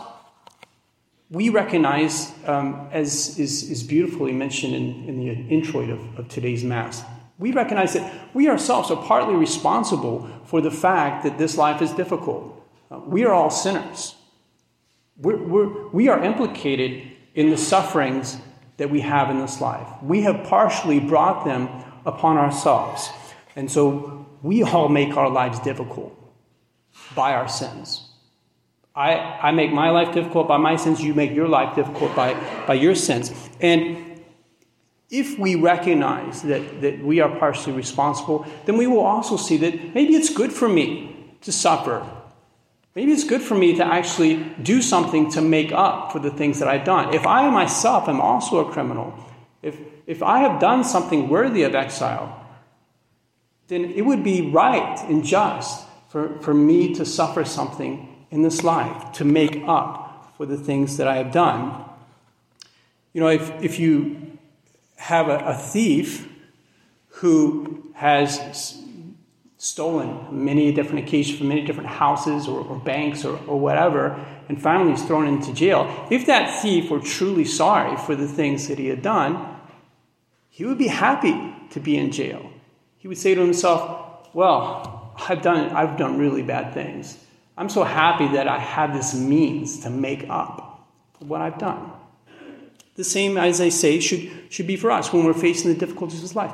we 1.32 1.50
recognize, 1.50 2.32
um, 2.46 2.88
as 2.92 3.38
is, 3.40 3.70
is 3.70 3.84
beautifully 3.84 4.32
mentioned 4.32 4.76
in, 4.76 5.10
in 5.10 5.20
the 5.20 5.30
introit 5.30 5.90
of, 5.90 6.20
of 6.20 6.30
today's 6.30 6.64
Mass, 6.64 7.04
we 7.40 7.52
recognize 7.52 7.94
that 7.94 8.36
we 8.36 8.50
ourselves 8.50 8.92
are 8.92 9.02
partly 9.02 9.36
responsible 9.36 10.30
for 10.46 10.62
the 10.62 10.72
fact 10.72 11.24
that 11.24 11.38
this 11.38 11.58
life 11.58 11.82
is 11.82 11.92
difficult. 11.94 12.56
Uh, 12.92 13.00
we 13.00 13.24
are 13.26 13.34
all 13.34 13.50
sinners. 13.50 14.16
We're, 15.18 15.38
we're, 15.38 15.88
we 15.90 16.10
are 16.10 16.24
implicated 16.24 17.12
in 17.36 17.50
the 17.50 17.58
sufferings 17.58 18.38
that 18.80 18.90
we 18.90 19.02
have 19.02 19.30
in 19.30 19.40
this 19.40 19.62
life. 19.62 19.88
We 20.02 20.24
have 20.24 20.44
partially 20.46 21.00
brought 21.00 21.46
them 21.46 21.70
upon 22.06 22.38
ourselves. 22.38 23.10
And 23.56 23.70
so 23.70 24.26
we 24.42 24.64
all 24.64 24.90
make 24.90 25.16
our 25.16 25.30
lives 25.30 25.60
difficult 25.60 26.16
by 27.14 27.34
our 27.34 27.48
sins. 27.48 28.10
I, 28.96 29.14
I 29.14 29.52
make 29.52 29.72
my 29.72 29.92
life 29.92 30.14
difficult 30.14 30.48
by 30.48 30.58
my 30.58 30.76
sins, 30.76 31.02
you 31.02 31.14
make 31.14 31.32
your 31.32 31.48
life 31.48 31.76
difficult 31.76 32.16
by, 32.16 32.34
by 32.66 32.74
your 32.74 32.96
sins. 32.96 33.32
And 33.62 34.22
if 35.10 35.38
we 35.40 35.56
recognize 35.56 36.42
that, 36.44 36.82
that 36.82 37.04
we 37.04 37.20
are 37.20 37.34
partially 37.38 37.74
responsible, 37.74 38.46
then 38.66 38.78
we 38.78 38.88
will 38.88 39.06
also 39.06 39.38
see 39.38 39.58
that 39.58 39.94
maybe 39.94 40.16
it's 40.16 40.34
good 40.34 40.52
for 40.52 40.68
me 40.68 41.36
to 41.42 41.52
suffer 41.52 42.06
Maybe 43.00 43.14
it's 43.14 43.24
good 43.24 43.42
for 43.42 43.56
me 43.56 43.78
to 43.78 43.86
actually 43.86 44.44
do 44.62 44.82
something 44.82 45.32
to 45.32 45.42
make 45.42 45.72
up 45.72 46.12
for 46.12 46.20
the 46.20 46.30
things 46.30 46.60
that 46.60 46.68
I've 46.68 46.84
done. 46.84 47.14
If 47.14 47.26
I 47.26 47.50
myself 47.50 48.10
am 48.10 48.20
also 48.20 48.58
a 48.58 48.70
criminal, 48.74 49.18
if, 49.62 49.80
if 50.06 50.22
I 50.22 50.40
have 50.40 50.60
done 50.60 50.84
something 50.84 51.30
worthy 51.30 51.64
of 51.64 51.76
exile, 51.76 52.46
then 53.70 53.86
it 53.86 54.02
would 54.02 54.22
be 54.22 54.52
right 54.52 55.00
and 55.08 55.24
just 55.24 55.88
for, 56.10 56.38
for 56.42 56.54
me 56.54 56.94
to 56.96 57.06
suffer 57.06 57.46
something 57.46 58.26
in 58.32 58.42
this 58.42 58.66
life 58.66 59.14
to 59.14 59.24
make 59.24 59.64
up 59.66 60.34
for 60.36 60.46
the 60.46 60.58
things 60.58 60.98
that 60.98 61.08
I 61.08 61.16
have 61.16 61.32
done. 61.32 61.86
You 63.14 63.22
know, 63.22 63.30
if, 63.30 63.64
if 63.64 63.80
you 63.80 64.38
have 64.98 65.30
a, 65.30 65.38
a 65.38 65.54
thief 65.56 66.28
who 67.08 67.94
has 67.94 68.84
stolen 69.60 70.26
many 70.32 70.72
different 70.72 71.06
occasions 71.06 71.38
from 71.38 71.50
many 71.50 71.66
different 71.66 71.90
houses 71.90 72.48
or, 72.48 72.62
or 72.62 72.78
banks 72.78 73.26
or, 73.26 73.38
or, 73.46 73.60
whatever, 73.60 74.18
and 74.48 74.60
finally 74.60 74.94
is 74.94 75.04
thrown 75.04 75.28
into 75.28 75.54
jail, 75.54 76.08
if 76.10 76.26
that 76.26 76.62
thief 76.62 76.90
were 76.90 77.02
truly 77.02 77.44
sorry 77.44 77.96
for 77.98 78.16
the 78.16 78.28
things 78.28 78.70
that 78.70 78.80
he 78.80 78.88
had 78.88 79.02
done, 79.02 79.56
he 80.50 80.64
would 80.64 80.78
be 80.78 80.88
happy 80.88 81.54
to 81.72 81.80
be 81.82 81.98
in 81.98 82.10
jail. 82.10 82.50
He 82.98 83.10
would 83.10 83.18
say 83.18 83.36
to 83.36 83.42
himself, 83.42 84.30
Well, 84.34 85.14
I've 85.28 85.42
done, 85.42 85.72
I've 85.76 85.98
done 85.98 86.18
really 86.18 86.42
bad 86.42 86.74
things. 86.74 87.18
I'm 87.58 87.70
so 87.70 87.84
happy 87.84 88.30
that 88.30 88.48
I 88.48 88.60
have 88.60 88.94
this 88.94 89.14
means 89.14 89.82
to 89.82 89.90
make 89.90 90.26
up 90.30 90.88
for 91.20 91.26
what 91.26 91.42
I've 91.42 91.58
done. 91.58 91.92
The 92.96 93.04
same, 93.04 93.38
as 93.38 93.60
I 93.60 93.68
say, 93.68 94.00
should, 94.00 94.32
should 94.50 94.68
be 94.68 94.78
for 94.78 94.90
us 94.90 95.12
when 95.12 95.26
we're 95.26 95.34
facing 95.34 95.74
the 95.74 95.78
difficulties 95.78 96.24
of 96.24 96.34
life. 96.36 96.54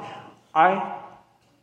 I 0.56 1.05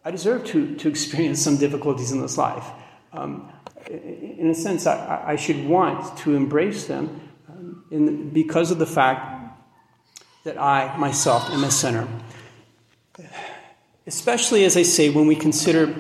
I 0.04 0.10
deserve 0.10 0.44
to, 0.46 0.74
to 0.76 0.88
experience 0.88 1.40
some 1.40 1.56
difficulties 1.56 2.10
in 2.10 2.20
this 2.20 2.36
life. 2.36 2.66
Um, 3.12 3.52
in 3.88 4.48
a 4.50 4.54
sense, 4.54 4.86
I, 4.86 5.22
I, 5.26 5.36
should 5.36 5.66
want 5.66 6.16
to 6.18 6.34
embrace 6.34 6.86
them 6.86 7.20
um, 7.48 7.84
in, 7.90 8.30
because 8.30 8.70
of 8.70 8.78
the 8.78 8.86
fact 8.86 9.60
that 10.44 10.60
I 10.60 10.96
myself 10.96 11.50
am 11.50 11.62
a 11.62 11.70
sinner. 11.70 12.08
Especially, 14.06 14.64
as 14.64 14.76
I 14.76 14.82
say, 14.82 15.10
when 15.10 15.26
we 15.26 15.36
consider 15.36 15.94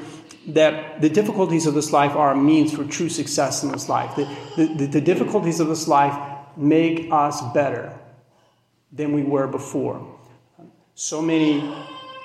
that 0.48 1.00
the 1.00 1.08
difficulties 1.08 1.66
of 1.66 1.74
this 1.74 1.92
life 1.92 2.16
are 2.16 2.32
a 2.32 2.36
means 2.36 2.72
for 2.72 2.84
true 2.84 3.08
success 3.08 3.62
in 3.62 3.70
this 3.70 3.88
life. 3.88 4.16
The, 4.16 4.24
the, 4.56 4.86
the 4.86 5.00
difficulties 5.00 5.60
of 5.60 5.68
this 5.68 5.86
life 5.86 6.18
make 6.56 7.08
us 7.12 7.40
better 7.52 7.96
than 8.90 9.12
we 9.12 9.22
were 9.22 9.46
before. 9.46 10.18
So 10.94 11.22
many 11.22 11.60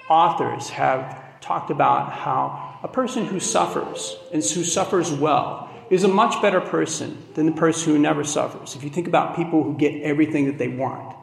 authors 0.10 0.70
have 0.70 1.27
talked 1.48 1.72
about 1.72 2.12
how 2.12 2.78
a 2.84 2.88
person 2.88 3.26
who 3.26 3.40
suffers 3.40 4.18
and 4.34 4.44
who 4.44 4.64
suffers 4.64 5.12
well 5.12 5.70
is 5.90 6.04
a 6.04 6.08
much 6.08 6.42
better 6.42 6.60
person 6.60 7.18
than 7.36 7.46
the 7.46 7.52
person 7.54 7.94
who 7.94 8.00
never 8.00 8.24
suffers. 8.24 8.76
If 8.76 8.84
you 8.84 8.90
think 8.90 9.08
about 9.08 9.36
people 9.36 9.64
who 9.64 9.78
get 9.78 10.02
everything 10.02 10.46
that 10.48 10.58
they 10.58 10.68
want 10.68 11.16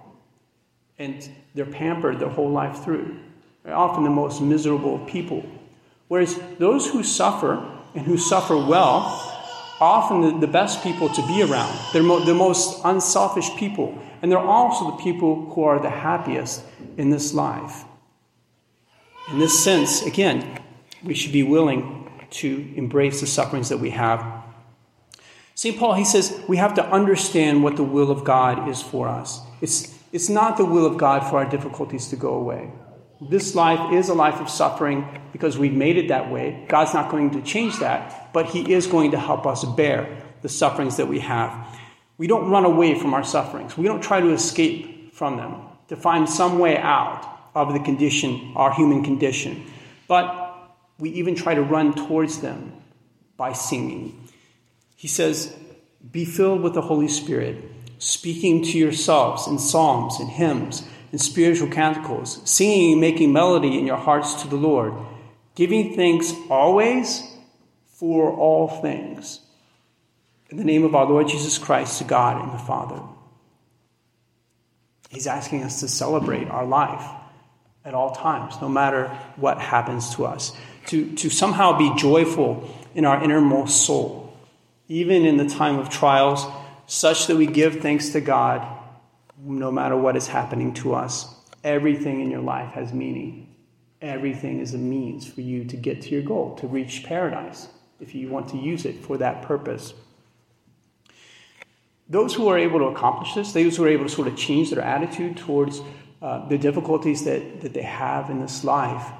and 0.98 1.28
they're 1.54 1.66
pampered 1.66 2.18
their 2.18 2.30
whole 2.30 2.50
life 2.50 2.82
through, 2.82 3.18
they're 3.62 3.76
often 3.76 4.04
the 4.04 4.10
most 4.10 4.40
miserable 4.40 5.02
of 5.02 5.06
people. 5.06 5.44
Whereas 6.08 6.40
those 6.58 6.88
who 6.88 7.02
suffer 7.02 7.62
and 7.94 8.06
who 8.06 8.16
suffer 8.16 8.56
well 8.56 9.30
often 9.80 10.20
the, 10.22 10.46
the 10.46 10.52
best 10.52 10.82
people 10.82 11.08
to 11.10 11.26
be 11.26 11.42
around. 11.42 11.78
They're 11.92 12.02
mo- 12.02 12.24
the 12.24 12.34
most 12.34 12.80
unselfish 12.84 13.54
people. 13.56 13.98
And 14.22 14.32
they're 14.32 14.38
also 14.38 14.92
the 14.92 15.02
people 15.02 15.50
who 15.50 15.64
are 15.64 15.78
the 15.78 15.90
happiest 15.90 16.64
in 16.96 17.10
this 17.10 17.34
life. 17.34 17.84
In 19.28 19.38
this 19.38 19.62
sense, 19.62 20.02
again, 20.02 20.60
we 21.02 21.14
should 21.14 21.32
be 21.32 21.42
willing 21.42 22.10
to 22.30 22.72
embrace 22.76 23.20
the 23.20 23.26
sufferings 23.26 23.70
that 23.70 23.78
we 23.78 23.90
have. 23.90 24.44
St. 25.54 25.78
Paul, 25.78 25.94
he 25.94 26.04
says, 26.04 26.42
we 26.48 26.56
have 26.56 26.74
to 26.74 26.84
understand 26.86 27.62
what 27.62 27.76
the 27.76 27.84
will 27.84 28.10
of 28.10 28.24
God 28.24 28.68
is 28.68 28.82
for 28.82 29.08
us. 29.08 29.40
It's, 29.60 29.96
it's 30.12 30.28
not 30.28 30.56
the 30.56 30.64
will 30.64 30.84
of 30.84 30.98
God 30.98 31.20
for 31.20 31.38
our 31.38 31.48
difficulties 31.48 32.08
to 32.08 32.16
go 32.16 32.34
away. 32.34 32.70
This 33.30 33.54
life 33.54 33.92
is 33.92 34.08
a 34.08 34.14
life 34.14 34.40
of 34.40 34.50
suffering 34.50 35.06
because 35.32 35.56
we've 35.56 35.72
made 35.72 35.96
it 35.96 36.08
that 36.08 36.30
way. 36.30 36.66
God's 36.68 36.92
not 36.92 37.10
going 37.10 37.30
to 37.30 37.42
change 37.42 37.78
that, 37.78 38.32
but 38.32 38.46
He 38.46 38.74
is 38.74 38.86
going 38.86 39.12
to 39.12 39.18
help 39.18 39.46
us 39.46 39.64
bear 39.64 40.22
the 40.42 40.48
sufferings 40.48 40.96
that 40.98 41.08
we 41.08 41.20
have. 41.20 41.78
We 42.18 42.26
don't 42.26 42.50
run 42.50 42.64
away 42.64 42.98
from 42.98 43.14
our 43.14 43.24
sufferings, 43.24 43.78
we 43.78 43.86
don't 43.86 44.02
try 44.02 44.20
to 44.20 44.30
escape 44.30 45.14
from 45.14 45.36
them, 45.36 45.62
to 45.88 45.96
find 45.96 46.28
some 46.28 46.58
way 46.58 46.76
out 46.76 47.33
of 47.54 47.72
the 47.72 47.80
condition, 47.80 48.52
our 48.56 48.72
human 48.72 49.04
condition. 49.04 49.64
But 50.08 50.54
we 50.98 51.10
even 51.10 51.34
try 51.34 51.54
to 51.54 51.62
run 51.62 51.94
towards 51.94 52.40
them 52.40 52.72
by 53.36 53.52
singing. 53.52 54.28
He 54.96 55.08
says, 55.08 55.54
Be 56.12 56.24
filled 56.24 56.62
with 56.62 56.74
the 56.74 56.82
Holy 56.82 57.08
Spirit, 57.08 57.56
speaking 57.98 58.62
to 58.64 58.78
yourselves 58.78 59.46
in 59.46 59.58
psalms 59.58 60.18
and 60.18 60.28
hymns 60.28 60.84
and 61.10 61.20
spiritual 61.20 61.68
canticles, 61.68 62.40
singing 62.48 62.92
and 62.92 63.00
making 63.00 63.32
melody 63.32 63.78
in 63.78 63.86
your 63.86 63.96
hearts 63.96 64.42
to 64.42 64.48
the 64.48 64.56
Lord, 64.56 64.94
giving 65.54 65.94
thanks 65.94 66.32
always 66.50 67.22
for 67.86 68.32
all 68.32 68.68
things. 68.68 69.40
In 70.50 70.56
the 70.56 70.64
name 70.64 70.84
of 70.84 70.94
our 70.94 71.06
Lord 71.06 71.28
Jesus 71.28 71.58
Christ, 71.58 71.98
to 71.98 72.04
God 72.04 72.42
and 72.42 72.52
the 72.52 72.62
Father. 72.62 73.00
He's 75.10 75.26
asking 75.26 75.62
us 75.62 75.80
to 75.80 75.88
celebrate 75.88 76.48
our 76.48 76.66
life 76.66 77.04
at 77.84 77.94
all 77.94 78.14
times, 78.14 78.54
no 78.60 78.68
matter 78.68 79.08
what 79.36 79.60
happens 79.60 80.14
to 80.14 80.24
us, 80.24 80.56
to, 80.86 81.14
to 81.16 81.28
somehow 81.28 81.76
be 81.76 81.94
joyful 81.96 82.68
in 82.94 83.04
our 83.04 83.22
innermost 83.22 83.84
soul, 83.84 84.36
even 84.88 85.24
in 85.24 85.36
the 85.36 85.48
time 85.48 85.78
of 85.78 85.90
trials, 85.90 86.46
such 86.86 87.26
that 87.26 87.36
we 87.36 87.46
give 87.46 87.80
thanks 87.80 88.10
to 88.10 88.20
God 88.20 88.66
no 89.38 89.70
matter 89.70 89.96
what 89.96 90.16
is 90.16 90.26
happening 90.26 90.72
to 90.74 90.94
us. 90.94 91.28
Everything 91.62 92.20
in 92.20 92.30
your 92.30 92.40
life 92.40 92.72
has 92.72 92.92
meaning. 92.92 93.54
Everything 94.00 94.60
is 94.60 94.74
a 94.74 94.78
means 94.78 95.26
for 95.26 95.40
you 95.40 95.64
to 95.64 95.76
get 95.76 96.02
to 96.02 96.10
your 96.10 96.22
goal, 96.22 96.56
to 96.56 96.66
reach 96.66 97.04
paradise, 97.04 97.68
if 98.00 98.14
you 98.14 98.28
want 98.28 98.48
to 98.50 98.58
use 98.58 98.84
it 98.84 98.96
for 98.96 99.16
that 99.18 99.42
purpose. 99.42 99.94
Those 102.08 102.34
who 102.34 102.48
are 102.48 102.58
able 102.58 102.80
to 102.80 102.86
accomplish 102.86 103.34
this, 103.34 103.52
those 103.52 103.76
who 103.76 103.84
are 103.84 103.88
able 103.88 104.04
to 104.04 104.10
sort 104.10 104.28
of 104.28 104.36
change 104.36 104.70
their 104.70 104.82
attitude 104.82 105.38
towards 105.38 105.80
uh, 106.24 106.48
the 106.48 106.56
difficulties 106.56 107.22
that, 107.26 107.60
that 107.60 107.74
they 107.74 107.82
have 107.82 108.30
in 108.30 108.40
this 108.40 108.64
life, 108.64 109.12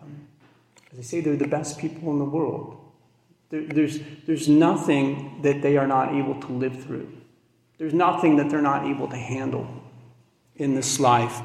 um, 0.00 0.28
as 0.92 1.00
I 1.00 1.02
say, 1.02 1.20
they're 1.20 1.34
the 1.34 1.48
best 1.48 1.76
people 1.76 2.12
in 2.12 2.20
the 2.20 2.24
world. 2.24 2.78
There, 3.50 3.62
there's, 3.62 3.98
there's 4.26 4.48
nothing 4.48 5.42
that 5.42 5.60
they 5.60 5.76
are 5.76 5.88
not 5.88 6.14
able 6.14 6.40
to 6.40 6.52
live 6.52 6.84
through, 6.84 7.12
there's 7.78 7.92
nothing 7.92 8.36
that 8.36 8.48
they're 8.48 8.62
not 8.62 8.86
able 8.86 9.08
to 9.08 9.16
handle 9.16 9.66
in 10.54 10.76
this 10.76 11.00
life. 11.00 11.40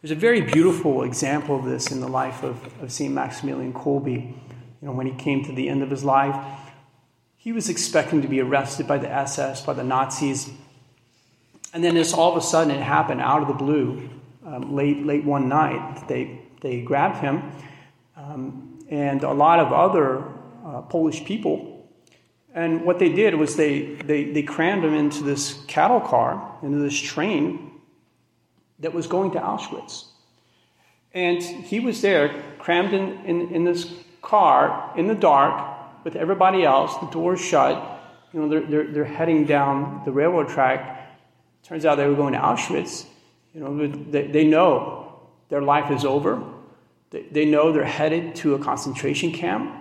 There's 0.00 0.12
a 0.12 0.14
very 0.14 0.40
beautiful 0.40 1.02
example 1.02 1.58
of 1.58 1.66
this 1.66 1.92
in 1.92 2.00
the 2.00 2.08
life 2.08 2.42
of, 2.42 2.82
of 2.82 2.90
St. 2.90 3.12
Maximilian 3.12 3.74
Kolbe. 3.74 4.14
You 4.14 4.34
know, 4.80 4.92
when 4.92 5.06
he 5.06 5.12
came 5.12 5.44
to 5.44 5.52
the 5.52 5.68
end 5.68 5.82
of 5.82 5.90
his 5.90 6.04
life, 6.04 6.42
he 7.36 7.52
was 7.52 7.68
expecting 7.68 8.22
to 8.22 8.28
be 8.28 8.40
arrested 8.40 8.86
by 8.86 8.96
the 8.96 9.10
SS, 9.10 9.66
by 9.66 9.74
the 9.74 9.84
Nazis. 9.84 10.48
And 11.72 11.84
then 11.84 11.94
this 11.94 12.12
all 12.14 12.32
of 12.32 12.36
a 12.36 12.40
sudden 12.44 12.74
it 12.74 12.82
happened 12.82 13.20
out 13.20 13.42
of 13.42 13.48
the 13.48 13.54
blue, 13.54 14.08
um, 14.44 14.74
late, 14.74 15.04
late 15.04 15.24
one 15.24 15.48
night. 15.48 16.08
They, 16.08 16.40
they 16.60 16.80
grabbed 16.80 17.18
him, 17.18 17.52
um, 18.16 18.78
and 18.88 19.22
a 19.22 19.32
lot 19.32 19.60
of 19.60 19.72
other 19.72 20.24
uh, 20.64 20.82
Polish 20.82 21.24
people. 21.24 21.88
And 22.54 22.84
what 22.84 22.98
they 22.98 23.10
did 23.10 23.34
was 23.34 23.56
they, 23.56 23.94
they, 23.96 24.32
they 24.32 24.42
crammed 24.42 24.84
him 24.84 24.94
into 24.94 25.22
this 25.22 25.62
cattle 25.66 26.00
car, 26.00 26.58
into 26.62 26.78
this 26.78 26.98
train 26.98 27.72
that 28.80 28.94
was 28.94 29.06
going 29.06 29.32
to 29.32 29.38
Auschwitz. 29.38 30.06
And 31.12 31.42
he 31.42 31.80
was 31.80 32.00
there, 32.00 32.42
crammed 32.58 32.94
in, 32.94 33.24
in, 33.24 33.54
in 33.54 33.64
this 33.64 33.92
car 34.22 34.92
in 34.96 35.06
the 35.06 35.14
dark, 35.14 36.04
with 36.04 36.16
everybody 36.16 36.64
else, 36.64 36.96
the 36.98 37.06
doors 37.06 37.40
shut. 37.40 38.00
You 38.32 38.40
know, 38.40 38.48
they're, 38.48 38.66
they're, 38.66 38.92
they're 38.92 39.04
heading 39.04 39.44
down 39.44 40.02
the 40.04 40.12
railroad 40.12 40.48
track. 40.48 40.97
Turns 41.62 41.84
out 41.84 41.96
they 41.96 42.06
were 42.06 42.14
going 42.14 42.32
to 42.32 42.38
Auschwitz. 42.38 43.06
You 43.54 43.60
know, 43.60 43.88
they, 44.10 44.26
they 44.26 44.44
know 44.44 45.20
their 45.48 45.62
life 45.62 45.90
is 45.90 46.04
over. 46.04 46.42
They, 47.10 47.22
they 47.22 47.44
know 47.44 47.72
they're 47.72 47.84
headed 47.84 48.34
to 48.36 48.54
a 48.54 48.58
concentration 48.58 49.32
camp. 49.32 49.74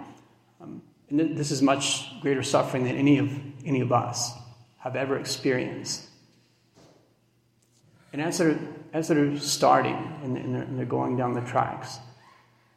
Um, 0.61 0.81
and 1.09 1.19
th- 1.19 1.37
this 1.37 1.51
is 1.51 1.61
much 1.61 2.19
greater 2.21 2.43
suffering 2.43 2.83
than 2.83 2.95
any 2.95 3.17
of, 3.17 3.31
any 3.65 3.81
of 3.81 3.91
us 3.91 4.31
have 4.79 4.95
ever 4.95 5.17
experienced. 5.17 6.05
And 8.13 8.21
as 8.21 8.37
they're, 8.37 8.57
as 8.93 9.07
they're 9.09 9.37
starting 9.37 9.95
and, 10.23 10.37
and, 10.37 10.55
they're, 10.55 10.63
and 10.63 10.77
they're 10.77 10.85
going 10.85 11.17
down 11.17 11.33
the 11.33 11.41
tracks, 11.41 11.99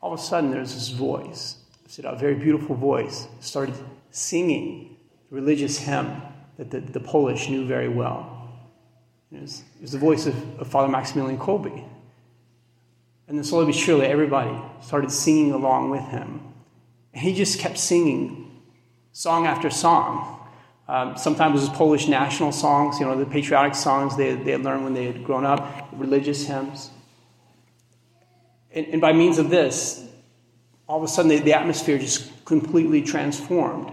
all 0.00 0.12
of 0.12 0.20
a 0.20 0.22
sudden 0.22 0.50
there's 0.50 0.74
this 0.74 0.88
voice 0.88 1.60
a 2.04 2.16
very 2.16 2.34
beautiful 2.34 2.76
voice, 2.76 3.26
started 3.40 3.74
singing 4.10 4.96
religious 5.30 5.78
hymn 5.78 6.22
that 6.56 6.70
the, 6.70 6.80
the 6.80 7.00
Polish 7.00 7.48
knew 7.48 7.66
very 7.66 7.88
well. 7.88 8.29
It 9.32 9.40
was, 9.42 9.62
it 9.76 9.82
was, 9.82 9.92
the 9.92 9.98
voice 9.98 10.26
of, 10.26 10.60
of 10.60 10.66
Father 10.66 10.88
Maximilian 10.88 11.38
Kolbe. 11.38 11.84
And 13.28 13.38
then 13.38 13.44
slowly 13.44 13.66
but 13.66 13.74
surely, 13.76 14.06
everybody 14.06 14.60
started 14.82 15.12
singing 15.12 15.52
along 15.52 15.90
with 15.90 16.02
him. 16.02 16.40
And 17.14 17.22
he 17.22 17.34
just 17.34 17.60
kept 17.60 17.78
singing 17.78 18.60
song 19.12 19.46
after 19.46 19.70
song. 19.70 20.48
Um, 20.88 21.16
sometimes 21.16 21.62
it 21.62 21.68
was 21.68 21.76
Polish 21.76 22.08
national 22.08 22.50
songs, 22.50 22.98
you 22.98 23.06
know, 23.06 23.16
the 23.16 23.24
patriotic 23.24 23.76
songs 23.76 24.16
they, 24.16 24.34
they 24.34 24.50
had 24.50 24.62
learned 24.62 24.82
when 24.82 24.94
they 24.94 25.04
had 25.04 25.22
grown 25.22 25.46
up, 25.46 25.88
religious 25.92 26.46
hymns. 26.46 26.90
And, 28.72 28.86
and 28.86 29.00
by 29.00 29.12
means 29.12 29.38
of 29.38 29.48
this, 29.48 30.04
all 30.88 30.98
of 30.98 31.04
a 31.04 31.08
sudden 31.08 31.28
the, 31.28 31.38
the 31.38 31.54
atmosphere 31.54 31.98
just 31.98 32.44
completely 32.44 33.02
transformed. 33.02 33.92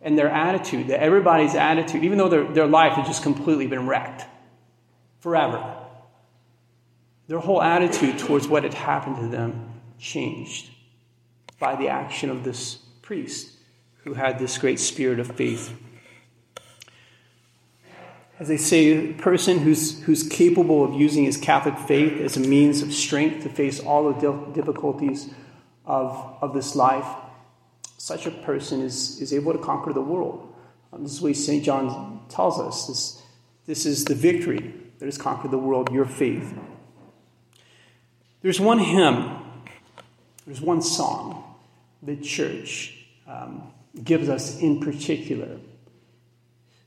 And 0.00 0.18
their 0.18 0.28
attitude, 0.28 0.90
everybody's 0.90 1.54
attitude, 1.54 2.02
even 2.02 2.18
though 2.18 2.28
their, 2.28 2.44
their 2.44 2.66
life 2.66 2.94
had 2.94 3.06
just 3.06 3.22
completely 3.22 3.68
been 3.68 3.86
wrecked 3.86 4.24
forever, 5.24 5.74
their 7.28 7.38
whole 7.38 7.62
attitude 7.62 8.18
towards 8.18 8.46
what 8.46 8.62
had 8.62 8.74
happened 8.74 9.16
to 9.16 9.26
them 9.26 9.72
changed 9.98 10.70
by 11.58 11.74
the 11.74 11.88
action 11.88 12.28
of 12.28 12.44
this 12.44 12.74
priest 13.00 13.50
who 14.02 14.12
had 14.12 14.38
this 14.38 14.58
great 14.58 14.78
spirit 14.78 15.18
of 15.18 15.34
faith. 15.34 15.72
As 18.38 18.48
they 18.48 18.58
say, 18.58 19.12
a 19.12 19.12
person 19.14 19.60
who's, 19.60 20.02
who's 20.02 20.28
capable 20.28 20.84
of 20.84 20.92
using 20.92 21.24
his 21.24 21.38
Catholic 21.38 21.78
faith 21.78 22.20
as 22.20 22.36
a 22.36 22.40
means 22.40 22.82
of 22.82 22.92
strength 22.92 23.44
to 23.44 23.48
face 23.48 23.80
all 23.80 24.12
the 24.12 24.52
difficulties 24.52 25.30
of, 25.86 26.36
of 26.42 26.52
this 26.52 26.76
life, 26.76 27.06
such 27.96 28.26
a 28.26 28.30
person 28.30 28.82
is, 28.82 29.22
is 29.22 29.32
able 29.32 29.54
to 29.54 29.58
conquer 29.58 29.94
the 29.94 30.02
world. 30.02 30.54
Um, 30.92 31.02
this 31.02 31.12
is 31.12 31.22
what 31.22 31.34
St. 31.34 31.64
John 31.64 32.26
tells 32.28 32.60
us. 32.60 32.88
This, 32.88 33.22
this 33.64 33.86
is 33.86 34.04
the 34.04 34.14
victory 34.14 34.83
that 35.04 35.08
has 35.08 35.18
conquered 35.18 35.50
the 35.50 35.58
world, 35.58 35.92
your 35.92 36.06
faith. 36.06 36.58
There's 38.40 38.58
one 38.58 38.78
hymn, 38.78 39.38
there's 40.46 40.62
one 40.62 40.80
song 40.80 41.56
the 42.02 42.16
church 42.16 43.04
um, 43.26 43.70
gives 44.02 44.30
us 44.30 44.58
in 44.60 44.80
particular 44.80 45.58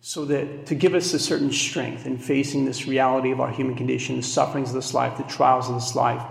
so 0.01 0.25
that 0.25 0.65
to 0.65 0.73
give 0.73 0.95
us 0.95 1.13
a 1.13 1.19
certain 1.19 1.51
strength 1.51 2.07
in 2.07 2.17
facing 2.17 2.65
this 2.65 2.87
reality 2.87 3.29
of 3.29 3.39
our 3.39 3.51
human 3.51 3.75
condition, 3.75 4.17
the 4.17 4.23
sufferings 4.23 4.69
of 4.69 4.75
this 4.75 4.95
life, 4.95 5.15
the 5.17 5.23
trials 5.25 5.69
of 5.69 5.75
this 5.75 5.93
life. 5.93 6.27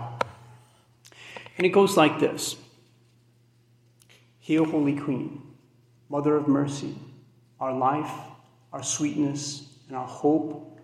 And 1.57 1.65
it 1.65 1.69
goes 1.69 1.95
like 1.95 2.19
this 2.19 2.57
Hail, 4.41 4.65
Holy 4.65 4.99
Queen, 4.99 5.41
Mother 6.09 6.35
of 6.35 6.49
Mercy, 6.49 6.97
our 7.61 7.73
life, 7.73 8.11
our 8.73 8.83
sweetness, 8.83 9.65
and 9.87 9.95
our 9.95 10.05
hope. 10.05 10.76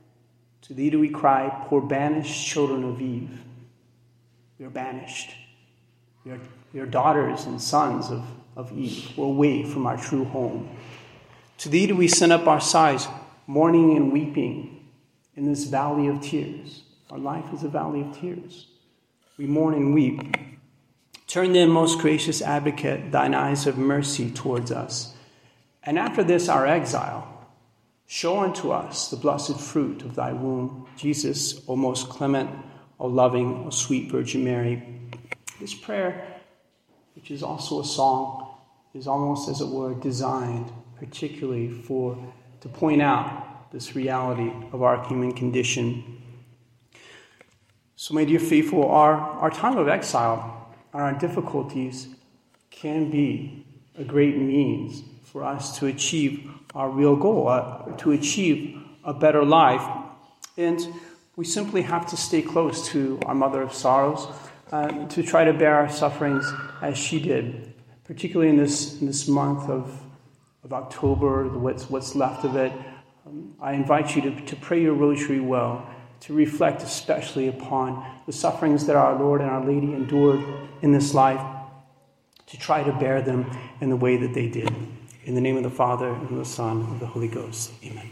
To 0.64 0.74
thee 0.74 0.90
do 0.90 1.00
we 1.00 1.10
cry, 1.10 1.50
poor 1.68 1.82
banished 1.82 2.48
children 2.48 2.84
of 2.84 3.02
Eve. 3.02 3.42
We 4.60 4.66
are 4.66 4.70
banished. 4.70 5.32
We 6.26 6.32
are, 6.32 6.40
we 6.74 6.80
are 6.80 6.86
daughters 6.86 7.46
and 7.46 7.62
sons 7.62 8.10
of, 8.10 8.26
of 8.56 8.72
Eve. 8.78 9.12
We're 9.18 9.26
away 9.26 9.64
from 9.64 9.86
our 9.86 9.98
true 9.98 10.26
home. 10.26 10.76
To 11.60 11.70
thee 11.70 11.88
do 11.88 11.96
we 11.96 12.08
send 12.08 12.32
up 12.32 12.48
our 12.48 12.62
sighs, 12.62 13.08
mourning 13.48 13.96
and 13.98 14.12
weeping 14.12 14.86
in 15.36 15.46
this 15.46 15.66
valley 15.66 16.08
of 16.08 16.22
tears. 16.22 16.84
Our 17.10 17.20
life 17.20 17.54
is 17.54 17.64
a 17.64 17.70
valley 17.70 18.02
of 18.02 18.18
tears. 18.18 18.68
We 19.38 19.46
mourn 19.46 19.74
and 19.74 19.94
weep 19.94 20.22
Turn 21.34 21.54
then, 21.54 21.72
most 21.72 21.98
gracious 21.98 22.44
advocate, 22.44 23.12
thine 23.12 23.34
eyes 23.34 23.66
of 23.66 23.76
mercy 23.76 24.30
towards 24.30 24.72
us. 24.72 25.16
And 25.82 25.98
after 25.98 26.24
this, 26.24 26.48
our 26.48 26.68
exile, 26.68 27.33
show 28.14 28.42
unto 28.42 28.70
us 28.70 29.10
the 29.10 29.18
blessed 29.18 29.60
fruit 29.60 30.04
of 30.04 30.14
thy 30.14 30.32
womb, 30.32 30.86
Jesus, 30.96 31.60
O 31.68 31.76
most 31.76 32.10
clement, 32.10 32.48
O 33.00 33.08
loving, 33.08 33.66
O 33.66 33.72
sweet 33.72 34.12
Virgin 34.12 34.44
Mary. 34.44 34.84
This 35.60 35.74
prayer, 35.74 36.24
which 37.16 37.32
is 37.32 37.42
also 37.42 37.82
a 37.82 37.84
song, 37.84 38.56
is 38.94 39.08
almost, 39.08 39.50
as 39.50 39.62
it 39.62 39.68
were, 39.68 39.96
designed 39.96 40.72
particularly 41.00 41.72
for 41.72 42.16
to 42.62 42.70
point 42.70 43.02
out 43.02 43.72
this 43.72 43.96
reality 43.96 44.52
of 44.72 44.84
our 44.84 45.04
human 45.08 45.32
condition. 45.32 46.22
So, 47.96 48.14
my 48.14 48.26
dear 48.26 48.40
faithful, 48.40 48.92
our, 48.92 49.16
our 49.16 49.50
time 49.50 49.80
of 49.80 49.88
exile 49.88 50.72
and 50.94 51.02
our 51.02 51.14
difficulties 51.14 52.10
can 52.70 53.10
be 53.10 53.66
a 53.98 54.04
great 54.04 54.38
means 54.38 55.04
for 55.24 55.44
us 55.44 55.78
to 55.80 55.88
achieve 55.88 56.50
our 56.76 56.90
real 56.90 57.16
goal, 57.16 57.48
uh, 57.48 57.96
to 57.98 58.12
achieve 58.12 58.82
a 59.04 59.14
better 59.14 59.44
life. 59.44 59.86
And 60.58 60.80
we 61.36 61.46
simply 61.46 61.82
have 61.82 62.06
to 62.08 62.18
stay 62.18 62.42
close 62.42 62.88
to 62.90 63.20
our 63.26 63.36
Mother 63.36 63.62
of 63.62 63.74
Sorrows 63.74 64.28
uh, 64.72 65.08
to 65.08 65.24
try 65.24 65.44
to 65.44 65.54
bear 65.54 65.76
our 65.76 65.90
sufferings 65.90 66.52
as 66.82 66.98
she 66.98 67.20
did, 67.20 67.74
particularly 68.04 68.50
in 68.50 68.58
this, 68.58 69.00
in 69.02 69.08
this 69.08 69.28
month 69.28 69.70
of, 69.70 70.02
of 70.64 70.74
October, 70.74 71.48
what's, 71.50 71.90
what's 71.90 72.16
left 72.16 72.44
of 72.44 72.56
it, 72.56 72.72
um, 73.26 73.54
I 73.62 73.74
invite 73.74 74.16
you 74.16 74.22
to, 74.24 74.42
to 74.46 74.56
pray 74.56 74.82
your 74.82 74.94
rosary 74.94 75.40
well, 75.40 75.88
to 76.22 76.34
reflect 76.34 76.84
especially 76.84 77.48
upon 77.48 78.06
the 78.26 78.34
sufferings 78.34 78.86
that 78.88 78.96
our 78.96 79.18
Lord 79.18 79.42
and 79.42 79.50
our 79.50 79.64
Lady 79.64 79.94
endured 79.94 80.44
in 80.82 80.92
this 80.92 81.14
life, 81.14 81.42
to 82.54 82.60
try 82.60 82.84
to 82.84 82.92
bear 82.94 83.20
them 83.20 83.50
in 83.82 83.90
the 83.90 83.96
way 83.96 84.16
that 84.16 84.36
they 84.36 84.48
did. 84.48 84.72
In 85.26 85.34
the 85.34 85.42
name 85.42 85.58
of 85.58 85.64
the 85.64 85.72
Father, 85.72 86.14
and 86.14 86.30
of 86.30 86.38
the 86.38 86.46
Son, 86.46 86.82
and 86.82 86.94
of 86.94 87.00
the 87.00 87.08
Holy 87.08 87.28
Ghost. 87.28 87.72
Amen. 87.84 88.12